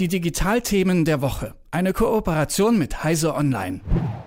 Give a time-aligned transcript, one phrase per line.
[0.00, 1.54] Die Digitalthemen der Woche.
[1.70, 3.80] Eine Kooperation mit Heise Online.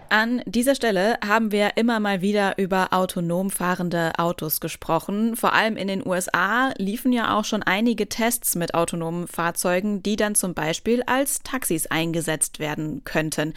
[0.08, 5.36] An dieser Stelle haben wir immer mal wieder über autonom fahrende Autos gesprochen.
[5.36, 10.16] Vor allem in den USA liefen ja auch schon einige Tests mit autonomen Fahrzeugen, die
[10.16, 13.54] dann zum Beispiel als Taxis eingesetzt werden könnten.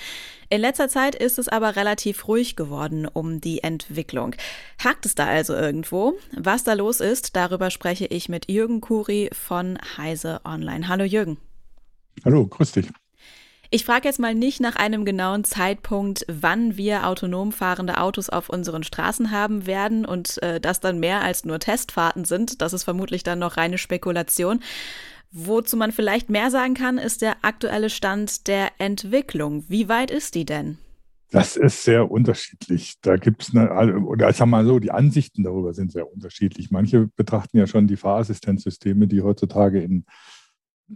[0.48, 4.34] In letzter Zeit ist es aber relativ ruhig geworden um die Entwicklung.
[4.82, 6.14] Hakt es da also irgendwo?
[6.36, 10.88] Was da los ist, darüber spreche ich mit Jürgen Kuri von Heise Online.
[10.88, 11.38] Hallo Jürgen.
[12.24, 12.88] Hallo, grüß dich.
[13.72, 18.48] Ich frage jetzt mal nicht nach einem genauen Zeitpunkt, wann wir autonom fahrende Autos auf
[18.48, 22.62] unseren Straßen haben werden und äh, das dann mehr als nur Testfahrten sind.
[22.62, 24.58] Das ist vermutlich dann noch reine Spekulation.
[25.30, 29.64] Wozu man vielleicht mehr sagen kann, ist der aktuelle Stand der Entwicklung.
[29.68, 30.78] Wie weit ist die denn?
[31.30, 32.96] Das ist sehr unterschiedlich.
[33.02, 36.72] Da gibt es, oder ich sag mal so, die Ansichten darüber sind sehr unterschiedlich.
[36.72, 40.04] Manche betrachten ja schon die Fahrassistenzsysteme, die heutzutage in,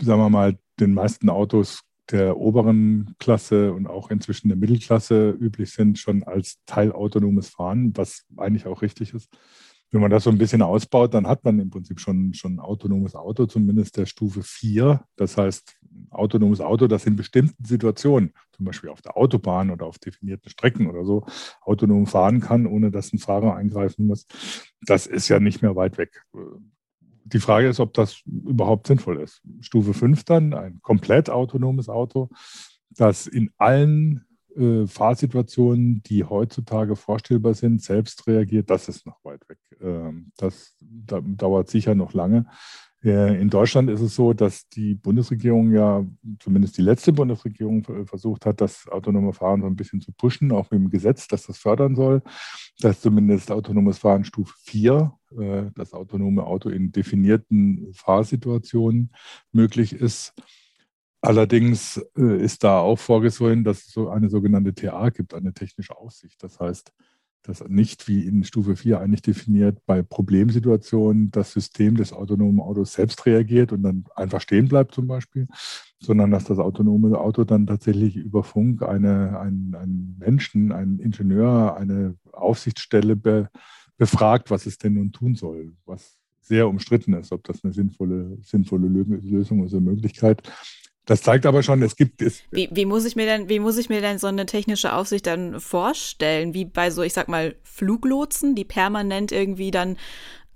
[0.01, 5.73] sagen wir mal, den meisten Autos der oberen Klasse und auch inzwischen der Mittelklasse üblich
[5.73, 9.29] sind, schon als teilautonomes Fahren, was eigentlich auch richtig ist.
[9.91, 12.61] Wenn man das so ein bisschen ausbaut, dann hat man im Prinzip schon, schon ein
[12.61, 15.05] autonomes Auto, zumindest der Stufe 4.
[15.15, 19.87] Das heißt, ein autonomes Auto, das in bestimmten Situationen, zum Beispiel auf der Autobahn oder
[19.87, 21.25] auf definierten Strecken oder so,
[21.61, 24.27] autonom fahren kann, ohne dass ein Fahrer eingreifen muss.
[24.81, 26.25] Das ist ja nicht mehr weit weg
[27.25, 29.43] die Frage ist, ob das überhaupt sinnvoll ist.
[29.61, 32.29] Stufe 5 dann, ein komplett autonomes Auto,
[32.91, 34.25] das in allen
[34.57, 39.59] äh, Fahrsituationen, die heutzutage vorstellbar sind, selbst reagiert, das ist noch weit weg.
[39.81, 42.47] Ähm, das da, dauert sicher noch lange.
[43.05, 46.05] Äh, in Deutschland ist es so, dass die Bundesregierung ja,
[46.41, 50.71] zumindest die letzte Bundesregierung, versucht hat, das autonome Fahren so ein bisschen zu pushen, auch
[50.71, 52.23] mit dem Gesetz, dass das fördern soll,
[52.81, 59.13] dass zumindest autonomes Fahren Stufe 4, äh, das autonome Auto in definierten Fahrsituationen
[59.53, 60.33] möglich ist.
[61.21, 65.97] Allerdings äh, ist da auch vorgesehen, dass es so eine sogenannte TA gibt, eine technische
[65.97, 66.43] Aufsicht.
[66.43, 66.93] Das heißt,
[67.45, 72.95] dass nicht wie in Stufe 4 eigentlich definiert, bei Problemsituationen das System des autonomen Autos
[72.95, 75.47] selbst reagiert und dann einfach stehen bleibt zum Beispiel,
[76.01, 81.77] sondern dass das autonome Auto dann tatsächlich über Funk eine, einen, einen Menschen, einen Ingenieur,
[81.77, 83.51] eine Aufsichtsstelle be,
[83.99, 88.39] befragt, was es denn nun tun soll, was sehr umstritten ist, ob das eine sinnvolle,
[88.43, 90.43] sinnvolle Lösung ist, eine Möglichkeit.
[91.07, 92.43] Das zeigt aber schon, es gibt es.
[92.51, 95.27] Wie, wie, muss ich mir denn, wie muss ich mir denn so eine technische Aufsicht
[95.27, 96.55] dann vorstellen?
[96.55, 99.97] Wie bei so, ich sag mal, Fluglotsen, die permanent irgendwie dann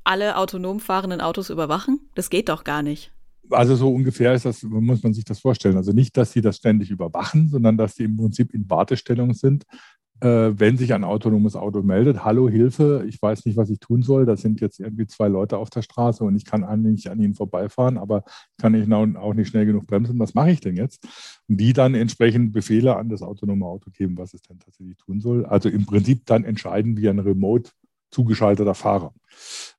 [0.05, 2.01] alle autonom fahrenden Autos überwachen?
[2.15, 3.13] Das geht doch gar nicht.
[3.51, 5.77] Also so ungefähr ist das, muss man sich das vorstellen.
[5.77, 9.65] Also nicht, dass sie das ständig überwachen, sondern dass sie im Prinzip in Wartestellung sind,
[10.21, 14.27] wenn sich ein autonomes Auto meldet, hallo, Hilfe, ich weiß nicht, was ich tun soll,
[14.27, 17.35] da sind jetzt irgendwie zwei Leute auf der Straße und ich kann eigentlich an ihnen
[17.35, 18.25] vorbeifahren, aber
[18.61, 21.07] kann ich auch nicht schnell genug bremsen, was mache ich denn jetzt?
[21.49, 25.21] Und die dann entsprechend Befehle an das autonome Auto geben, was es denn tatsächlich tun
[25.21, 25.47] soll.
[25.47, 27.71] Also im Prinzip dann entscheiden wie ein remote
[28.11, 29.13] zugeschalteter Fahrer.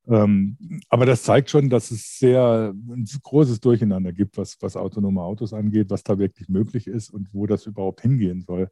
[0.07, 0.57] Ähm,
[0.87, 5.53] aber das zeigt schon, dass es sehr ein großes Durcheinander gibt, was, was autonome Autos
[5.53, 8.69] angeht, was da wirklich möglich ist und wo das überhaupt hingehen soll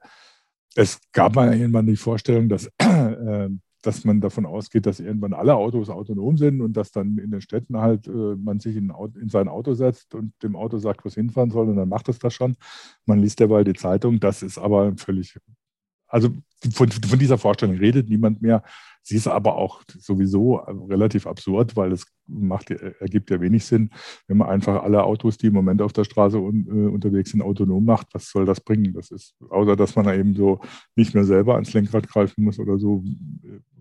[0.75, 3.49] es gab mal irgendwann die Vorstellung, dass, äh,
[3.81, 7.41] dass man davon ausgeht, dass irgendwann alle Autos autonom sind und dass dann in den
[7.41, 11.07] Städten halt äh, man sich in, in, sein Auto setzt und dem Auto sagt, wo
[11.07, 12.55] es hinfahren soll und dann macht es das schon.
[13.05, 14.19] Man liest derweil die Zeitung.
[14.19, 15.37] Das ist aber völlig,
[16.07, 16.29] also
[16.73, 18.63] von, von dieser Vorstellung redet niemand mehr.
[19.07, 23.89] Sie ist aber auch sowieso relativ absurd, weil es macht, ergibt ja wenig Sinn,
[24.27, 27.41] wenn man einfach alle Autos, die im Moment auf der Straße un, äh, unterwegs sind,
[27.41, 28.07] autonom macht.
[28.11, 28.91] Was soll das bringen?
[28.91, 30.59] Das ist, außer dass man da eben so
[30.97, 33.01] nicht mehr selber ans Lenkrad greifen muss oder so,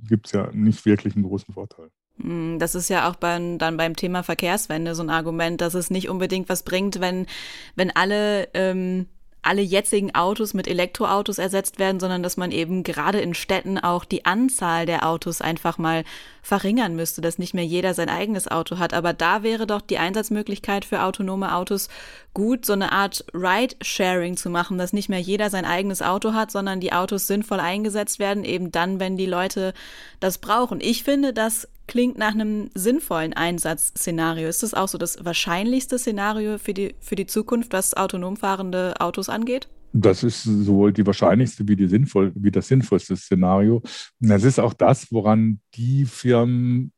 [0.08, 1.88] gibt es ja nicht wirklich einen großen Vorteil.
[2.20, 5.90] Hm, das ist ja auch beim, dann beim Thema Verkehrswende so ein Argument, dass es
[5.90, 7.26] nicht unbedingt was bringt, wenn,
[7.74, 9.06] wenn alle ähm,
[9.46, 14.04] alle jetzigen Autos mit Elektroautos ersetzt werden, sondern dass man eben gerade in Städten auch
[14.04, 16.04] die Anzahl der Autos einfach mal
[16.42, 18.94] verringern müsste, dass nicht mehr jeder sein eigenes Auto hat.
[18.94, 21.88] Aber da wäre doch die Einsatzmöglichkeit für autonome Autos
[22.34, 26.50] gut, so eine Art Ride-Sharing zu machen, dass nicht mehr jeder sein eigenes Auto hat,
[26.50, 29.74] sondern die Autos sinnvoll eingesetzt werden, eben dann, wenn die Leute
[30.20, 30.80] das brauchen.
[30.80, 34.48] Ich finde, das klingt nach einem sinnvollen Einsatzszenario.
[34.48, 38.94] Ist das auch so das wahrscheinlichste Szenario für die, für die Zukunft, was autonom fahrende
[39.00, 39.68] Autos angeht?
[39.92, 43.82] Das ist sowohl die wahrscheinlichste wie, die sinnvoll, wie das sinnvollste Szenario.
[44.20, 46.92] Und das ist auch das, woran die Firmen,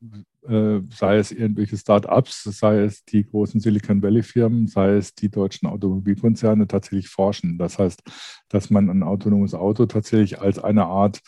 [0.49, 5.69] äh, sei es irgendwelche Start-ups, sei es die großen Silicon Valley-Firmen, sei es die deutschen
[5.69, 7.56] Automobilkonzerne, tatsächlich forschen.
[7.58, 8.02] Das heißt,
[8.49, 11.20] dass man ein autonomes Auto tatsächlich als eine Art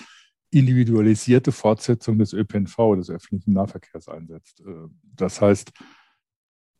[0.50, 4.60] individualisierte Fortsetzung des ÖPNV, des öffentlichen Nahverkehrs einsetzt.
[4.60, 5.72] Äh, das heißt,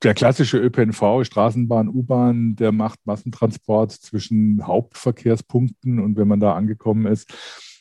[0.03, 7.07] der klassische ÖPNV, Straßenbahn, U-Bahn, der macht Massentransport zwischen Hauptverkehrspunkten und wenn man da angekommen
[7.07, 7.31] ist,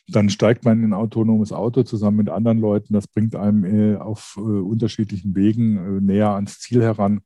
[0.06, 2.92] dann steigt man in ein autonomes Auto zusammen mit anderen Leuten.
[2.92, 7.20] Das bringt einem äh, auf äh, unterschiedlichen Wegen äh, näher ans Ziel heran.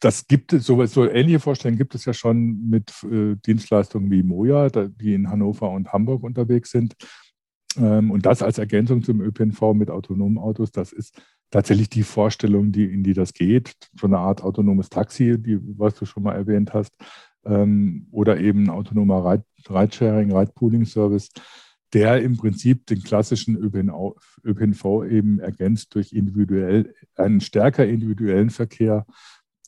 [0.00, 4.22] Das gibt es, so, so ähnliche Vorstellungen gibt es ja schon mit äh, Dienstleistungen wie
[4.22, 6.96] Moja, die in Hannover und Hamburg unterwegs sind.
[7.76, 11.20] Ähm, und das als Ergänzung zum ÖPNV mit autonomen Autos, das ist
[11.50, 13.74] tatsächlich die Vorstellung, die, in die das geht.
[13.98, 16.94] So eine Art autonomes Taxi, die, was du schon mal erwähnt hast,
[17.44, 21.30] ähm, oder eben autonomer Ride, Ridesharing, Ride-Pooling-Service,
[21.92, 29.06] der im Prinzip den klassischen ÖPNV, ÖPNV eben ergänzt durch individuell, einen stärker individuellen Verkehr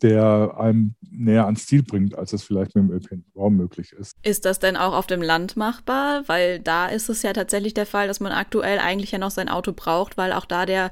[0.03, 4.17] der einem näher ans Ziel bringt, als es vielleicht mit dem ÖPNV möglich ist.
[4.23, 6.25] Ist das denn auch auf dem Land machbar?
[6.27, 9.49] Weil da ist es ja tatsächlich der Fall, dass man aktuell eigentlich ja noch sein
[9.49, 10.91] Auto braucht, weil auch da der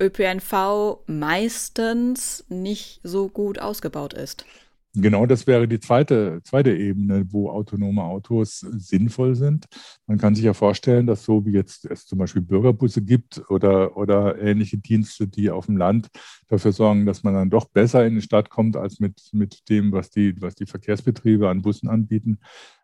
[0.00, 4.44] ÖPNV meistens nicht so gut ausgebaut ist.
[4.94, 9.66] Genau, das wäre die zweite, zweite Ebene, wo autonome Autos sinnvoll sind.
[10.08, 13.96] Man kann sich ja vorstellen, dass so wie jetzt es zum Beispiel Bürgerbusse gibt oder,
[13.96, 16.08] oder ähnliche Dienste, die auf dem Land
[16.48, 19.92] dafür sorgen, dass man dann doch besser in die Stadt kommt als mit, mit dem,
[19.92, 22.40] was die, was die Verkehrsbetriebe an Bussen anbieten,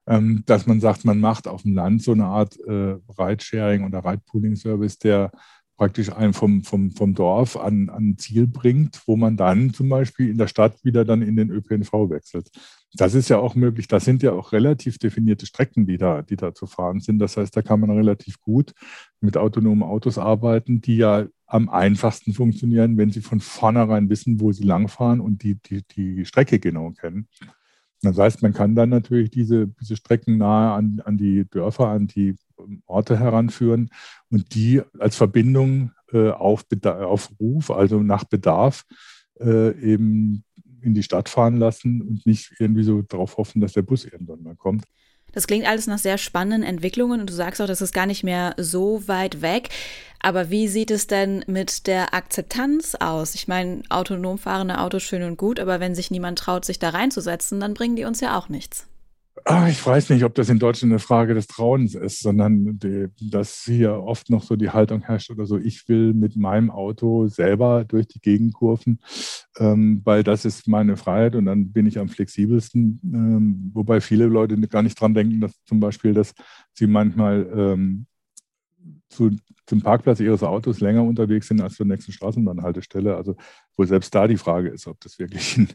[0.06, 4.05] ähm, dass man sagt, man macht auf dem Land so eine Art äh, Ridesharing oder
[4.05, 5.32] Ride-Pooling-Service, der
[5.76, 10.31] praktisch einen vom, vom, vom Dorf an, an Ziel bringt, wo man dann zum Beispiel
[10.31, 12.50] in der Stadt wieder dann in den ÖPNV wechselt.
[12.94, 13.87] Das ist ja auch möglich.
[13.88, 17.19] Das sind ja auch relativ definierte Strecken, die da, die da zu fahren sind.
[17.19, 18.73] Das heißt, da kann man relativ gut
[19.20, 24.52] mit autonomen Autos arbeiten, die ja am einfachsten funktionieren, wenn sie von vornherein wissen, wo
[24.52, 27.29] sie langfahren und die, die, die Strecke genau kennen.
[28.02, 32.06] Das heißt, man kann dann natürlich diese, diese Strecken nahe an, an die Dörfer, an
[32.06, 32.37] die
[32.87, 33.91] Orte heranführen
[34.31, 38.85] und die als Verbindung äh, auf, auf Ruf, also nach Bedarf,
[39.41, 40.45] äh, eben
[40.83, 44.43] in die Stadt fahren lassen und nicht irgendwie so darauf hoffen, dass der Bus irgendwann
[44.43, 44.85] mal kommt.
[45.33, 48.25] Das klingt alles nach sehr spannenden Entwicklungen und du sagst auch, das ist gar nicht
[48.25, 49.69] mehr so weit weg.
[50.21, 53.35] Aber wie sieht es denn mit der Akzeptanz aus?
[53.35, 56.89] Ich meine, autonom fahrende Autos schön und gut, aber wenn sich niemand traut, sich da
[56.89, 58.87] reinzusetzen, dann bringen die uns ja auch nichts.
[59.48, 63.06] Ach, ich weiß nicht, ob das in Deutschland eine Frage des Trauens ist, sondern die,
[63.31, 67.28] dass hier oft noch so die Haltung herrscht oder so, ich will mit meinem Auto
[67.28, 68.98] selber durch die Gegend kurven,
[69.58, 73.00] ähm, weil das ist meine Freiheit und dann bin ich am flexibelsten.
[73.04, 76.34] Ähm, wobei viele Leute gar nicht dran denken, dass zum Beispiel, dass
[76.72, 78.06] sie manchmal ähm,
[79.08, 79.31] zu,
[79.66, 83.16] zum Parkplatz ihres Autos länger unterwegs sind als zur nächsten Straßenbahnhaltestelle.
[83.16, 83.37] Also
[83.76, 85.69] wo selbst da die Frage ist, ob das wirklich in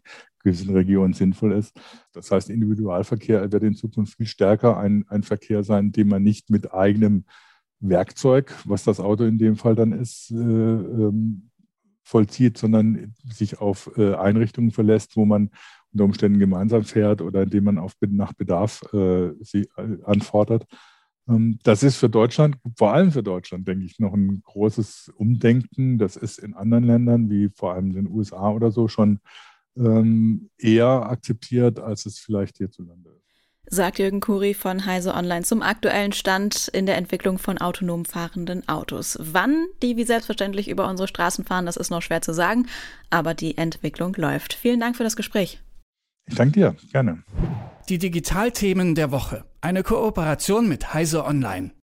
[0.44, 1.80] gewissen Regionen sinnvoll ist.
[2.14, 6.50] Das heißt, Individualverkehr wird in Zukunft viel stärker ein, ein Verkehr sein, den man nicht
[6.50, 7.26] mit eigenem
[7.80, 11.50] Werkzeug, was das Auto in dem Fall dann ist, äh, ähm,
[12.04, 15.50] vollzieht, sondern sich auf äh, Einrichtungen verlässt, wo man
[15.94, 20.66] unter Umständen gemeinsam fährt oder indem man auf, nach Bedarf äh, sie äh, anfordert.
[21.28, 25.98] Ähm, das ist für Deutschland, vor allem für Deutschland, denke ich, noch ein großes Umdenken.
[25.98, 29.20] Das ist in anderen Ländern, wie vor allem den USA oder so, schon
[29.78, 33.22] ähm, eher akzeptiert, als es vielleicht hierzulande ist.
[33.74, 38.68] Sagt Jürgen Kuri von Heise Online zum aktuellen Stand in der Entwicklung von autonom fahrenden
[38.68, 39.18] Autos.
[39.22, 42.68] Wann die wie selbstverständlich über unsere Straßen fahren, das ist noch schwer zu sagen,
[43.10, 44.54] aber die Entwicklung läuft.
[44.54, 45.62] Vielen Dank für das Gespräch.
[46.28, 47.24] Ich danke dir, gerne.
[47.88, 49.46] Die Digitalthemen der Woche.
[49.62, 51.72] Eine Kooperation mit Heise Online.